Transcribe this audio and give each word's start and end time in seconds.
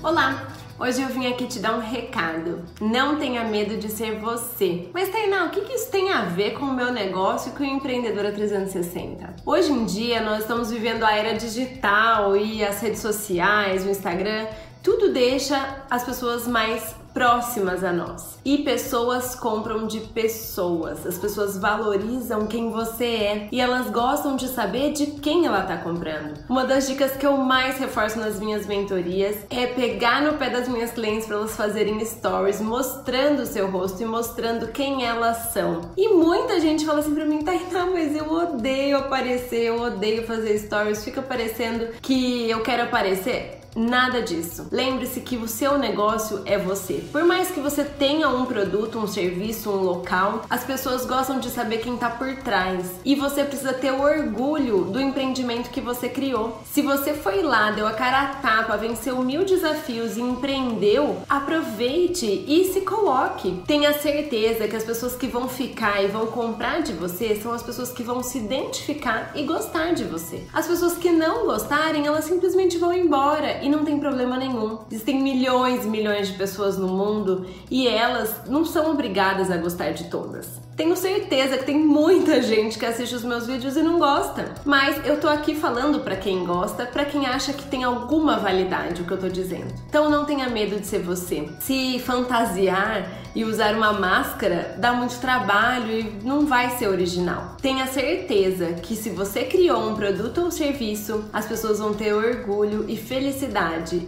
Olá! 0.00 0.46
Hoje 0.78 1.02
eu 1.02 1.08
vim 1.08 1.26
aqui 1.26 1.48
te 1.48 1.58
dar 1.58 1.74
um 1.74 1.80
recado. 1.80 2.62
Não 2.80 3.18
tenha 3.18 3.42
medo 3.42 3.76
de 3.76 3.88
ser 3.88 4.20
você. 4.20 4.88
Mas 4.94 5.08
Tainá, 5.08 5.46
o 5.46 5.50
que, 5.50 5.60
isso 5.74 5.90
tem 5.90 6.12
a 6.12 6.22
ver 6.26 6.52
com 6.52 6.66
o 6.66 6.72
meu 6.72 6.92
negócio 6.92 7.50
e 7.50 7.56
com 7.56 7.64
o 7.64 7.66
Empreendedora 7.66 8.30
360? 8.30 9.34
Hoje 9.44 9.72
em 9.72 9.84
dia 9.84 10.22
nós 10.22 10.42
estamos 10.42 10.70
vivendo 10.70 11.02
a 11.02 11.12
era 11.12 11.36
digital 11.36 12.36
e 12.36 12.64
as 12.64 12.80
redes 12.80 13.00
sociais, 13.00 13.84
o 13.84 13.90
Instagram, 13.90 14.46
tudo 14.84 15.12
deixa 15.12 15.82
as 15.90 16.04
pessoas 16.04 16.46
mais 16.46 16.94
próximas 17.18 17.82
a 17.82 17.92
nós. 17.92 18.38
E 18.44 18.58
pessoas 18.58 19.34
compram 19.34 19.88
de 19.88 19.98
pessoas. 19.98 21.04
As 21.04 21.18
pessoas 21.18 21.58
valorizam 21.58 22.46
quem 22.46 22.70
você 22.70 23.04
é 23.04 23.48
e 23.50 23.60
elas 23.60 23.90
gostam 23.90 24.36
de 24.36 24.46
saber 24.46 24.92
de 24.92 25.06
quem 25.06 25.44
ela 25.44 25.62
está 25.62 25.78
comprando. 25.78 26.38
Uma 26.48 26.64
das 26.64 26.86
dicas 26.86 27.16
que 27.16 27.26
eu 27.26 27.36
mais 27.36 27.76
reforço 27.76 28.20
nas 28.20 28.38
minhas 28.38 28.68
mentorias 28.68 29.36
é 29.50 29.66
pegar 29.66 30.22
no 30.22 30.34
pé 30.34 30.48
das 30.48 30.68
minhas 30.68 30.92
clientes 30.92 31.26
para 31.26 31.38
elas 31.38 31.56
fazerem 31.56 31.98
stories 32.04 32.60
mostrando 32.60 33.40
o 33.40 33.46
seu 33.46 33.68
rosto 33.68 34.00
e 34.00 34.06
mostrando 34.06 34.68
quem 34.68 35.04
elas 35.04 35.52
são. 35.52 35.80
E 35.96 36.10
muita 36.10 36.60
gente 36.60 36.86
fala 36.86 37.00
assim 37.00 37.16
para 37.16 37.26
mim, 37.26 37.42
Tainá, 37.42 37.86
mas 37.86 38.14
eu 38.14 38.32
odeio 38.32 38.96
aparecer, 38.96 39.64
eu 39.64 39.82
odeio 39.82 40.24
fazer 40.24 40.56
stories, 40.56 41.04
fica 41.04 41.20
parecendo 41.20 41.88
que 42.00 42.48
eu 42.48 42.62
quero 42.62 42.84
aparecer. 42.84 43.58
Nada 43.78 44.20
disso. 44.20 44.66
Lembre-se 44.72 45.20
que 45.20 45.36
o 45.36 45.46
seu 45.46 45.78
negócio 45.78 46.42
é 46.44 46.58
você. 46.58 46.94
Por 47.12 47.22
mais 47.22 47.52
que 47.52 47.60
você 47.60 47.84
tenha 47.84 48.28
um 48.28 48.44
produto, 48.44 48.98
um 48.98 49.06
serviço, 49.06 49.70
um 49.70 49.84
local, 49.84 50.42
as 50.50 50.64
pessoas 50.64 51.06
gostam 51.06 51.38
de 51.38 51.48
saber 51.48 51.78
quem 51.78 51.94
está 51.94 52.10
por 52.10 52.34
trás. 52.38 52.90
E 53.04 53.14
você 53.14 53.44
precisa 53.44 53.72
ter 53.72 53.92
orgulho 53.92 54.82
do 54.86 55.00
empreendimento 55.00 55.70
que 55.70 55.80
você 55.80 56.08
criou. 56.08 56.60
Se 56.64 56.82
você 56.82 57.14
foi 57.14 57.40
lá, 57.42 57.70
deu 57.70 57.86
a 57.86 57.92
cara 57.92 58.22
a 58.22 58.26
tapa, 58.34 58.76
venceu 58.76 59.22
mil 59.22 59.44
desafios 59.44 60.16
e 60.16 60.22
empreendeu, 60.22 61.22
aproveite 61.28 62.26
e 62.26 62.64
se 62.72 62.80
coloque. 62.80 63.62
Tenha 63.64 63.92
certeza 63.92 64.66
que 64.66 64.74
as 64.74 64.82
pessoas 64.82 65.14
que 65.14 65.28
vão 65.28 65.48
ficar 65.48 66.02
e 66.02 66.08
vão 66.08 66.26
comprar 66.26 66.82
de 66.82 66.92
você 66.94 67.36
são 67.36 67.52
as 67.52 67.62
pessoas 67.62 67.92
que 67.92 68.02
vão 68.02 68.24
se 68.24 68.38
identificar 68.38 69.30
e 69.36 69.44
gostar 69.44 69.94
de 69.94 70.02
você. 70.02 70.42
As 70.52 70.66
pessoas 70.66 70.98
que 70.98 71.10
não 71.10 71.46
gostarem, 71.46 72.08
elas 72.08 72.24
simplesmente 72.24 72.76
vão 72.76 72.92
embora 72.92 73.67
e 73.68 73.70
não 73.70 73.84
tem 73.84 74.00
problema 74.00 74.36
nenhum. 74.38 74.78
Existem 74.90 75.22
milhões 75.22 75.84
e 75.84 75.88
milhões 75.88 76.28
de 76.28 76.34
pessoas 76.38 76.78
no 76.78 76.88
mundo 76.88 77.46
e 77.70 77.86
elas 77.86 78.34
não 78.48 78.64
são 78.64 78.90
obrigadas 78.90 79.50
a 79.50 79.58
gostar 79.58 79.90
de 79.90 80.04
todas. 80.04 80.58
Tenho 80.74 80.96
certeza 80.96 81.58
que 81.58 81.64
tem 81.64 81.76
muita 81.76 82.40
gente 82.40 82.78
que 82.78 82.86
assiste 82.86 83.12
os 83.12 83.24
meus 83.24 83.48
vídeos 83.48 83.76
e 83.76 83.82
não 83.82 83.98
gosta, 83.98 84.54
mas 84.64 85.04
eu 85.04 85.20
tô 85.20 85.28
aqui 85.28 85.56
falando 85.56 86.00
para 86.00 86.14
quem 86.14 86.44
gosta, 86.44 86.86
para 86.86 87.04
quem 87.04 87.26
acha 87.26 87.52
que 87.52 87.66
tem 87.66 87.82
alguma 87.82 88.38
validade 88.38 89.02
o 89.02 89.04
que 89.04 89.10
eu 89.10 89.18
tô 89.18 89.28
dizendo. 89.28 89.74
Então 89.88 90.08
não 90.08 90.24
tenha 90.24 90.48
medo 90.48 90.78
de 90.78 90.86
ser 90.86 91.00
você. 91.00 91.48
Se 91.58 91.98
fantasiar 91.98 93.08
e 93.34 93.44
usar 93.44 93.74
uma 93.74 93.92
máscara 93.92 94.76
dá 94.78 94.92
muito 94.92 95.18
trabalho 95.18 95.92
e 95.92 96.18
não 96.24 96.46
vai 96.46 96.70
ser 96.78 96.88
original. 96.88 97.56
Tenha 97.60 97.86
certeza 97.88 98.74
que 98.74 98.94
se 98.94 99.10
você 99.10 99.44
criou 99.44 99.90
um 99.90 99.96
produto 99.96 100.42
ou 100.42 100.50
serviço, 100.52 101.24
as 101.32 101.46
pessoas 101.46 101.80
vão 101.80 101.92
ter 101.92 102.14
orgulho 102.14 102.84
e 102.88 102.96
felicidade 102.96 103.57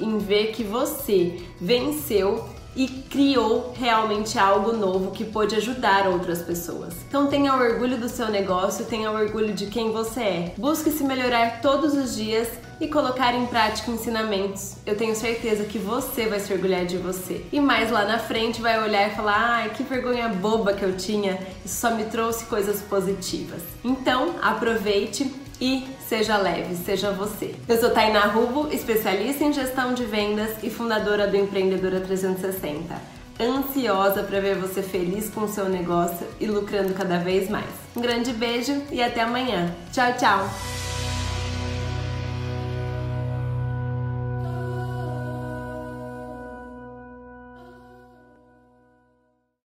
em 0.00 0.18
ver 0.18 0.52
que 0.52 0.62
você 0.62 1.40
venceu 1.60 2.44
e 2.76 2.86
criou 2.86 3.72
realmente 3.76 4.38
algo 4.38 4.72
novo 4.72 5.10
que 5.10 5.24
pôde 5.24 5.56
ajudar 5.56 6.06
outras 6.06 6.42
pessoas. 6.42 6.94
Então 7.08 7.26
tenha 7.26 7.52
orgulho 7.52 7.98
do 7.98 8.08
seu 8.08 8.28
negócio, 8.28 8.84
tenha 8.84 9.10
orgulho 9.10 9.52
de 9.52 9.66
quem 9.66 9.90
você 9.90 10.20
é. 10.20 10.54
Busque 10.56 10.90
se 10.92 11.02
melhorar 11.02 11.60
todos 11.60 11.94
os 11.94 12.14
dias 12.14 12.48
e 12.80 12.86
colocar 12.86 13.34
em 13.34 13.46
prática 13.46 13.90
ensinamentos. 13.90 14.76
Eu 14.86 14.96
tenho 14.96 15.16
certeza 15.16 15.64
que 15.64 15.78
você 15.78 16.26
vai 16.26 16.38
se 16.38 16.52
orgulhar 16.52 16.86
de 16.86 16.96
você. 16.96 17.44
E 17.52 17.58
mais 17.58 17.90
lá 17.90 18.04
na 18.04 18.20
frente 18.20 18.60
vai 18.60 18.80
olhar 18.80 19.10
e 19.10 19.14
falar: 19.16 19.56
"Ai, 19.62 19.70
que 19.70 19.82
vergonha 19.82 20.28
boba 20.28 20.72
que 20.72 20.84
eu 20.84 20.96
tinha. 20.96 21.36
Isso 21.64 21.80
só 21.80 21.90
me 21.90 22.04
trouxe 22.04 22.44
coisas 22.44 22.80
positivas". 22.82 23.62
Então, 23.82 24.36
aproveite 24.40 25.24
e 25.60 25.88
seja 26.08 26.36
leve, 26.36 26.74
seja 26.76 27.10
você. 27.10 27.54
Eu 27.68 27.78
sou 27.78 27.90
Tainá 27.90 28.26
Rubo, 28.26 28.68
especialista 28.72 29.44
em 29.44 29.52
gestão 29.52 29.94
de 29.94 30.04
vendas 30.04 30.50
e 30.62 30.70
fundadora 30.70 31.26
do 31.26 31.36
Empreendedora 31.36 32.00
360. 32.00 32.94
Ansiosa 33.40 34.22
para 34.22 34.40
ver 34.40 34.56
você 34.56 34.82
feliz 34.82 35.30
com 35.30 35.42
o 35.42 35.48
seu 35.48 35.68
negócio 35.68 36.26
e 36.40 36.46
lucrando 36.46 36.92
cada 36.94 37.18
vez 37.18 37.48
mais. 37.48 37.70
Um 37.96 38.00
grande 38.00 38.32
beijo 38.32 38.82
e 38.90 39.02
até 39.02 39.20
amanhã. 39.20 39.74
Tchau, 39.92 40.12
tchau! 40.18 40.67